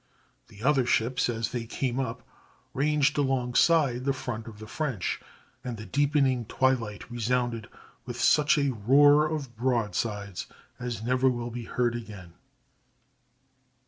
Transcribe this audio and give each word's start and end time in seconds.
The 0.47 0.63
other 0.63 0.83
ships, 0.87 1.29
as 1.29 1.51
they 1.51 1.67
came 1.67 1.99
up, 1.99 2.27
ranged 2.73 3.19
alongside 3.19 4.03
the 4.03 4.13
front 4.17 4.47
of 4.47 4.57
the 4.57 4.65
French, 4.65 5.21
and 5.63 5.77
the 5.77 5.85
deepening 5.85 6.45
twilight 6.45 7.11
resounded 7.11 7.69
with 8.07 8.19
such 8.19 8.57
a 8.57 8.73
roar 8.73 9.27
of 9.27 9.55
broadsides 9.55 10.47
as 10.79 11.03
never 11.03 11.29
will 11.29 11.51
be 11.51 11.65
heard 11.65 11.93
again. 11.93 12.33